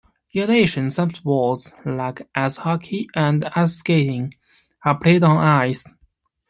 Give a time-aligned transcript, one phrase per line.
[0.33, 4.33] In addition, some sports, like ice hockey and ice skating,
[4.83, 5.83] are played on ice.